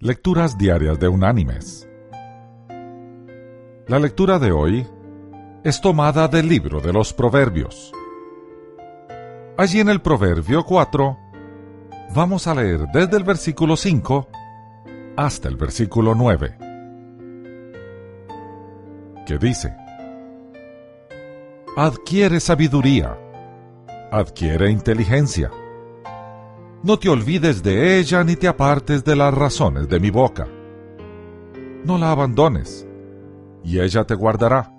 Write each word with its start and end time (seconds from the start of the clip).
Lecturas 0.00 0.56
Diarias 0.56 1.00
de 1.00 1.08
Unánimes. 1.08 1.88
La 3.88 3.98
lectura 3.98 4.38
de 4.38 4.52
hoy 4.52 4.86
es 5.64 5.80
tomada 5.80 6.28
del 6.28 6.48
libro 6.48 6.80
de 6.80 6.92
los 6.92 7.12
Proverbios. 7.12 7.92
Allí 9.56 9.80
en 9.80 9.88
el 9.88 10.00
Proverbio 10.00 10.62
4 10.62 11.18
vamos 12.14 12.46
a 12.46 12.54
leer 12.54 12.86
desde 12.92 13.16
el 13.16 13.24
versículo 13.24 13.76
5 13.76 14.28
hasta 15.16 15.48
el 15.48 15.56
versículo 15.56 16.14
9, 16.14 16.56
que 19.26 19.36
dice, 19.36 19.74
Adquiere 21.76 22.38
sabiduría, 22.38 23.18
adquiere 24.12 24.70
inteligencia 24.70 25.50
no 26.88 26.98
te 26.98 27.10
olvides 27.10 27.62
de 27.62 27.98
ella 27.98 28.24
ni 28.24 28.34
te 28.34 28.48
apartes 28.48 29.04
de 29.04 29.14
las 29.14 29.34
razones 29.34 29.90
de 29.90 30.00
mi 30.00 30.08
boca. 30.08 30.48
No 31.84 31.98
la 31.98 32.12
abandones, 32.12 32.88
y 33.62 33.78
ella 33.78 34.04
te 34.04 34.14
guardará. 34.14 34.72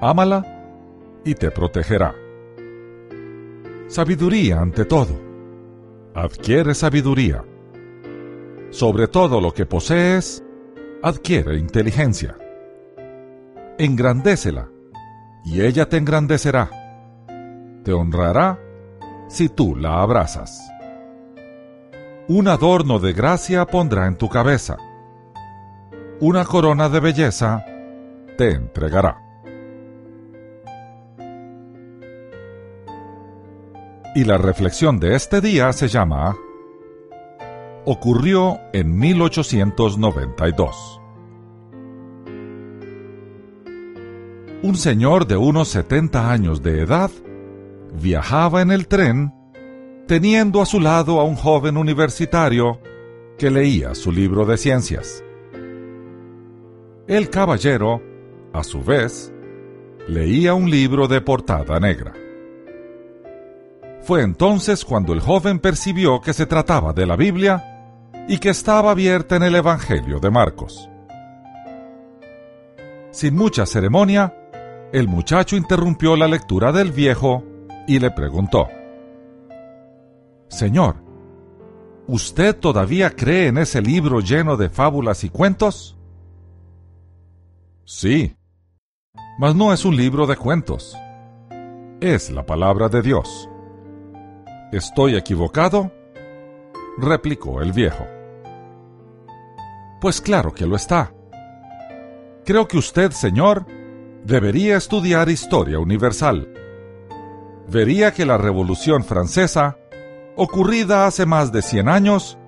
Ámala 0.00 0.44
y 1.24 1.34
te 1.34 1.52
protegerá. 1.52 2.16
Sabiduría 3.86 4.58
ante 4.58 4.84
todo. 4.84 5.16
Adquiere 6.16 6.74
sabiduría. 6.74 7.44
Sobre 8.70 9.06
todo 9.06 9.40
lo 9.40 9.54
que 9.54 9.66
posees, 9.66 10.42
adquiere 11.00 11.58
inteligencia. 11.58 12.36
Engrandécela, 13.78 14.68
y 15.44 15.60
ella 15.60 15.88
te 15.88 15.96
engrandecerá. 15.96 16.68
Te 17.84 17.92
honrará 17.92 18.65
si 19.28 19.48
tú 19.48 19.76
la 19.76 20.02
abrazas. 20.02 20.70
Un 22.28 22.48
adorno 22.48 22.98
de 22.98 23.12
gracia 23.12 23.66
pondrá 23.66 24.06
en 24.06 24.16
tu 24.16 24.28
cabeza. 24.28 24.76
Una 26.20 26.44
corona 26.44 26.88
de 26.88 27.00
belleza 27.00 27.64
te 28.36 28.52
entregará. 28.52 29.22
Y 34.14 34.24
la 34.24 34.38
reflexión 34.38 34.98
de 34.98 35.14
este 35.14 35.40
día 35.40 35.72
se 35.72 35.88
llama 35.88 36.36
Ocurrió 37.84 38.58
en 38.72 38.98
1892. 38.98 41.00
Un 44.62 44.74
señor 44.74 45.26
de 45.26 45.36
unos 45.36 45.68
70 45.68 46.32
años 46.32 46.62
de 46.62 46.80
edad 46.80 47.10
viajaba 48.00 48.62
en 48.62 48.70
el 48.70 48.88
tren 48.88 49.32
teniendo 50.06 50.62
a 50.62 50.66
su 50.66 50.80
lado 50.80 51.20
a 51.20 51.24
un 51.24 51.34
joven 51.34 51.76
universitario 51.76 52.80
que 53.38 53.50
leía 53.50 53.94
su 53.94 54.12
libro 54.12 54.46
de 54.46 54.56
ciencias. 54.56 55.24
El 57.08 57.28
caballero, 57.28 58.02
a 58.52 58.62
su 58.62 58.82
vez, 58.82 59.32
leía 60.08 60.54
un 60.54 60.70
libro 60.70 61.08
de 61.08 61.20
portada 61.20 61.80
negra. 61.80 62.14
Fue 64.02 64.22
entonces 64.22 64.84
cuando 64.84 65.12
el 65.12 65.20
joven 65.20 65.58
percibió 65.58 66.20
que 66.20 66.32
se 66.32 66.46
trataba 66.46 66.92
de 66.92 67.06
la 67.06 67.16
Biblia 67.16 68.12
y 68.28 68.38
que 68.38 68.50
estaba 68.50 68.92
abierta 68.92 69.36
en 69.36 69.42
el 69.42 69.56
Evangelio 69.56 70.20
de 70.20 70.30
Marcos. 70.30 70.88
Sin 73.10 73.34
mucha 73.34 73.66
ceremonia, 73.66 74.34
el 74.92 75.08
muchacho 75.08 75.56
interrumpió 75.56 76.16
la 76.16 76.28
lectura 76.28 76.70
del 76.70 76.92
viejo 76.92 77.42
y 77.86 77.98
le 77.98 78.10
preguntó, 78.10 78.68
Señor, 80.48 80.96
¿usted 82.06 82.56
todavía 82.56 83.10
cree 83.10 83.48
en 83.48 83.58
ese 83.58 83.80
libro 83.82 84.20
lleno 84.20 84.56
de 84.56 84.68
fábulas 84.68 85.24
y 85.24 85.30
cuentos? 85.30 85.96
Sí, 87.84 88.36
mas 89.38 89.54
no 89.54 89.72
es 89.72 89.84
un 89.84 89.96
libro 89.96 90.26
de 90.26 90.36
cuentos. 90.36 90.96
Es 92.00 92.30
la 92.30 92.44
palabra 92.44 92.88
de 92.88 93.02
Dios. 93.02 93.48
¿Estoy 94.72 95.16
equivocado? 95.16 95.92
replicó 96.98 97.60
el 97.60 97.72
viejo. 97.72 98.06
Pues 100.00 100.20
claro 100.20 100.52
que 100.52 100.66
lo 100.66 100.76
está. 100.76 101.12
Creo 102.44 102.66
que 102.68 102.78
usted, 102.78 103.10
señor, 103.10 103.66
debería 104.24 104.76
estudiar 104.76 105.28
historia 105.28 105.78
universal 105.78 106.48
vería 107.68 108.12
que 108.12 108.26
la 108.26 108.38
Revolución 108.38 109.04
Francesa, 109.04 109.78
ocurrida 110.36 111.06
hace 111.06 111.26
más 111.26 111.52
de 111.52 111.62
100 111.62 111.88
años, 111.88 112.38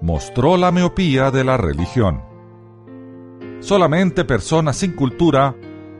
mostró 0.00 0.56
la 0.56 0.72
miopía 0.72 1.30
de 1.30 1.44
la 1.44 1.56
religión. 1.56 2.22
Solamente 3.60 4.24
personas 4.24 4.76
sin 4.76 4.92
cultura 4.92 5.54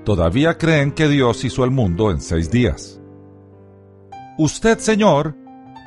todavía 0.04 0.56
creen 0.56 0.92
que 0.92 1.08
Dios 1.08 1.44
hizo 1.44 1.64
el 1.64 1.70
mundo 1.70 2.10
en 2.10 2.20
seis 2.20 2.50
días. 2.50 3.00
Usted, 4.38 4.78
señor, 4.78 5.34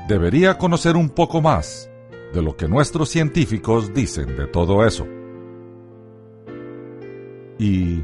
debería 0.08 0.58
conocer 0.58 0.98
un 0.98 1.10
poco 1.10 1.42
más 1.42 1.90
de 2.34 2.42
lo 2.42 2.56
que 2.56 2.68
nuestros 2.68 3.10
científicos 3.10 3.94
dicen 3.94 4.36
de 4.36 4.48
todo 4.48 4.86
eso. 4.86 5.08
¿Y 7.58 8.04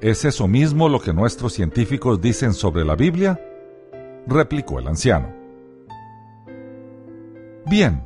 es 0.00 0.24
eso 0.24 0.48
mismo 0.48 0.88
lo 0.88 1.00
que 1.00 1.12
nuestros 1.12 1.52
científicos 1.52 2.20
dicen 2.20 2.52
sobre 2.52 2.84
la 2.84 2.96
Biblia? 2.96 3.40
Replicó 4.28 4.78
el 4.78 4.88
anciano. 4.88 5.32
Bien, 7.66 8.04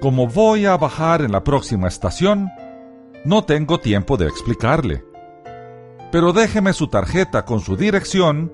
como 0.00 0.26
voy 0.26 0.66
a 0.66 0.76
bajar 0.76 1.20
en 1.22 1.32
la 1.32 1.44
próxima 1.44 1.88
estación, 1.88 2.50
no 3.24 3.44
tengo 3.44 3.78
tiempo 3.80 4.16
de 4.16 4.26
explicarle. 4.26 5.04
Pero 6.10 6.32
déjeme 6.32 6.72
su 6.72 6.88
tarjeta 6.88 7.44
con 7.44 7.60
su 7.60 7.76
dirección 7.76 8.52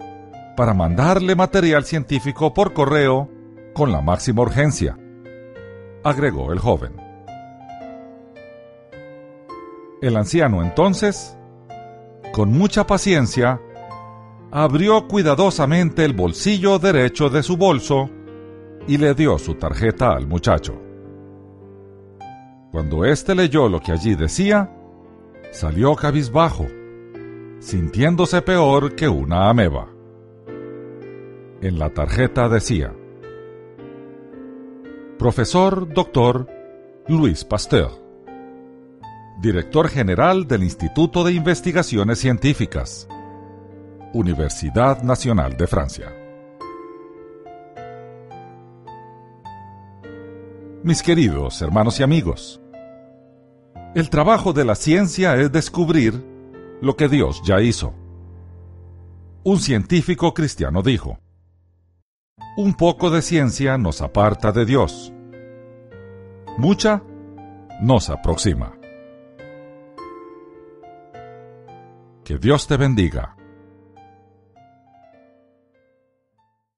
para 0.56 0.74
mandarle 0.74 1.36
material 1.36 1.84
científico 1.84 2.52
por 2.52 2.72
correo 2.72 3.30
con 3.74 3.92
la 3.92 4.00
máxima 4.00 4.42
urgencia, 4.42 4.98
agregó 6.02 6.52
el 6.52 6.58
joven. 6.58 6.96
El 10.02 10.16
anciano 10.16 10.62
entonces, 10.62 11.36
con 12.32 12.52
mucha 12.52 12.86
paciencia, 12.86 13.60
abrió 14.58 15.06
cuidadosamente 15.06 16.02
el 16.02 16.14
bolsillo 16.14 16.78
derecho 16.78 17.28
de 17.28 17.42
su 17.42 17.58
bolso 17.58 18.08
y 18.88 18.96
le 18.96 19.12
dio 19.12 19.38
su 19.38 19.56
tarjeta 19.56 20.12
al 20.12 20.26
muchacho. 20.26 20.80
Cuando 22.72 23.04
éste 23.04 23.34
leyó 23.34 23.68
lo 23.68 23.80
que 23.80 23.92
allí 23.92 24.14
decía, 24.14 24.74
salió 25.52 25.94
cabizbajo, 25.94 26.66
sintiéndose 27.58 28.40
peor 28.40 28.94
que 28.94 29.10
una 29.10 29.50
ameba. 29.50 29.88
En 31.60 31.78
la 31.78 31.90
tarjeta 31.90 32.48
decía, 32.48 32.94
Profesor 35.18 35.86
Dr. 35.92 36.48
Luis 37.08 37.44
Pasteur, 37.44 37.90
Director 39.38 39.90
General 39.90 40.48
del 40.48 40.62
Instituto 40.62 41.24
de 41.24 41.34
Investigaciones 41.34 42.20
Científicas, 42.20 43.06
Universidad 44.16 45.02
Nacional 45.02 45.58
de 45.58 45.66
Francia. 45.66 46.10
Mis 50.82 51.02
queridos 51.02 51.60
hermanos 51.60 52.00
y 52.00 52.02
amigos, 52.02 52.58
el 53.94 54.08
trabajo 54.08 54.54
de 54.54 54.64
la 54.64 54.74
ciencia 54.74 55.36
es 55.36 55.52
descubrir 55.52 56.24
lo 56.80 56.96
que 56.96 57.08
Dios 57.08 57.42
ya 57.44 57.60
hizo. 57.60 57.92
Un 59.44 59.58
científico 59.58 60.32
cristiano 60.32 60.80
dijo, 60.80 61.18
un 62.56 62.72
poco 62.72 63.10
de 63.10 63.20
ciencia 63.20 63.76
nos 63.76 64.00
aparta 64.00 64.50
de 64.50 64.64
Dios, 64.64 65.12
mucha 66.56 67.02
nos 67.82 68.08
aproxima. 68.08 68.78
Que 72.24 72.38
Dios 72.38 72.66
te 72.66 72.78
bendiga 72.78 73.35